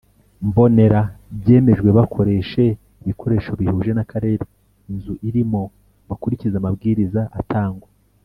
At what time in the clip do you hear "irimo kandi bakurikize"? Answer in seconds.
5.29-6.55